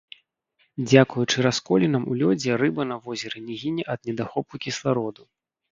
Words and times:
Дзякуючы 0.89 1.37
расколінам 1.47 2.09
у 2.13 2.17
лёдзе 2.23 2.51
рыба 2.63 2.89
на 2.93 2.97
возеры 3.05 3.37
не 3.53 3.61
гіне 3.61 3.83
ад 3.97 4.11
недахопу 4.11 4.53
кіслароду. 4.67 5.23